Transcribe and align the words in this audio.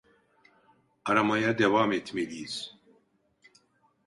Aramaya 1.05 1.57
devam 1.57 1.91
etmeliyiz. 1.93 2.77